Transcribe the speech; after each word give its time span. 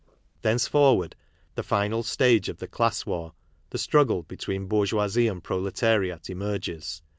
Thenceforward, 0.41 1.15
the 1.53 1.61
final 1.61 2.01
stage 2.01 2.49
of 2.49 2.57
the 2.57 2.65
class 2.67 3.05
war, 3.05 3.33
the 3.69 3.77
struggle 3.77 4.23
between 4.23 4.65
bourgeoisie 4.67 5.27
and 5.27 5.43
proletariat, 5.43 6.27
emerges. 6.27 7.03